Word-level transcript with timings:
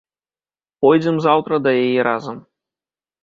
Пойдзем 0.85 1.15
заўтра 1.25 1.53
да 1.67 1.75
яе 1.83 2.01
разам. 2.09 2.37